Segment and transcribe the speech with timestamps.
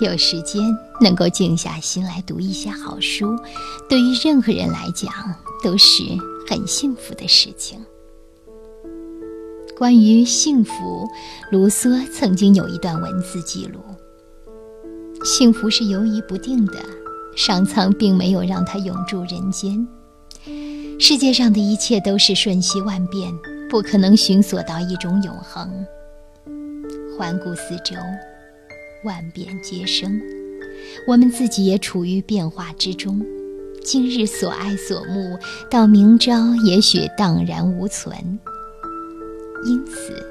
[0.00, 0.62] 有时间
[1.00, 3.36] 能够静下心来读一些好书，
[3.88, 5.12] 对于任何人来讲
[5.62, 6.02] 都是
[6.48, 7.84] 很幸福的事情。
[9.76, 11.08] 关于幸福，
[11.50, 13.80] 卢梭曾经有一段文字记录：
[15.24, 16.78] 幸福是游移不定的，
[17.36, 19.86] 上苍并没有让它永驻人间。
[21.00, 23.32] 世界上的一切都是瞬息万变，
[23.68, 25.68] 不可能寻索到一种永恒。
[27.16, 27.96] 环顾四周。
[29.04, 30.20] 万变皆生，
[31.06, 33.24] 我们自己也处于变化之中。
[33.84, 35.38] 今日所爱所慕，
[35.70, 38.12] 到明朝也许荡然无存。
[39.64, 40.26] 因此，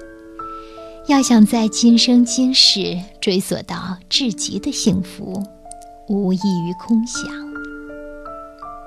[1.07, 5.41] 要想在今生今世追索到至极的幸福，
[6.09, 7.23] 无异于空想。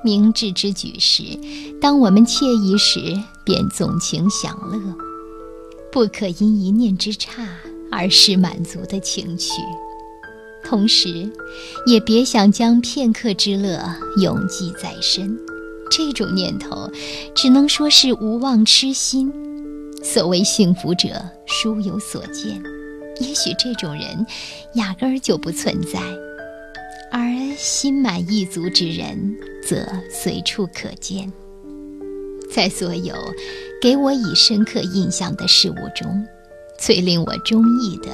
[0.05, 1.22] 明智之举是，
[1.80, 3.00] 当我们惬意时，
[3.44, 4.78] 便纵情享乐，
[5.91, 7.47] 不可因一念之差。
[7.90, 9.52] 而是满足的情趣，
[10.62, 11.28] 同时，
[11.86, 13.82] 也别想将片刻之乐
[14.22, 15.38] 永记在身。
[15.91, 16.91] 这种念头，
[17.34, 19.32] 只能说是无妄痴心。
[20.02, 22.62] 所谓幸福者，殊有所见。
[23.20, 24.25] 也许这种人，
[24.75, 26.00] 压根儿就不存在。
[27.12, 27.20] 而
[27.58, 31.30] 心满意足之人，则随处可见。
[32.52, 33.14] 在所有
[33.82, 36.25] 给我以深刻印象的事物中。
[36.81, 38.09] 最令我中意的，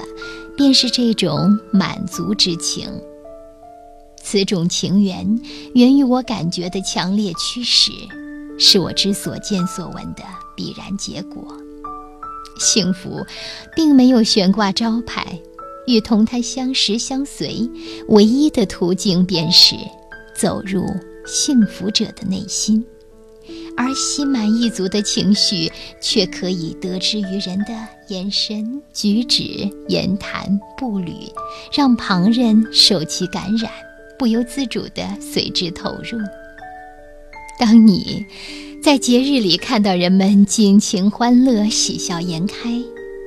[0.56, 2.89] 便是这种满足之情。
[4.20, 5.41] 此种情缘
[5.75, 7.92] 源于我感觉的强烈驱使，
[8.58, 10.25] 是我之所见所闻的
[10.56, 11.47] 必然结果。
[12.58, 13.25] 幸福，
[13.77, 15.39] 并没有悬挂招牌，
[15.86, 17.70] 与同它相识相随，
[18.08, 19.77] 唯一的途径便是
[20.34, 20.84] 走入
[21.25, 22.84] 幸福者的内心。
[23.77, 27.74] 而心满意足的情绪，却可以得知于人的
[28.08, 31.12] 眼神、举止、言谈、步履，
[31.72, 33.70] 让旁人受其感染，
[34.18, 36.18] 不由自主地随之投入。
[37.58, 38.24] 当你
[38.83, 42.55] 在节日里看到人们尽情欢乐、喜笑颜开，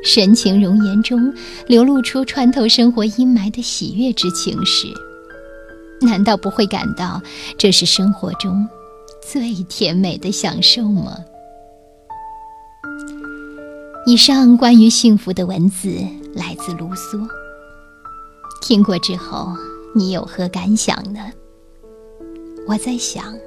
[0.04, 1.34] 神情容颜中
[1.68, 4.88] 流露出穿透生活阴霾的喜悦之情时，
[6.02, 7.22] 难道不会感到
[7.58, 8.68] 这是生活中？
[9.32, 11.16] 最甜美的享受吗？
[14.08, 16.00] 以上关于幸福的文字
[16.34, 17.30] 来自卢梭。
[18.60, 19.56] 听过之后，
[19.94, 21.32] 你有何感想呢？
[22.68, 23.38] 我在想，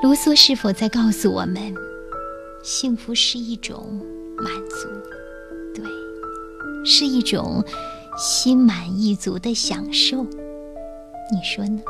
[0.00, 1.74] 卢梭是否在告诉我们，
[2.62, 3.84] 幸福是一种
[4.36, 4.86] 满足，
[5.74, 5.84] 对，
[6.84, 7.64] 是一种
[8.16, 10.22] 心满意足的享受？
[10.22, 11.80] 你说呢？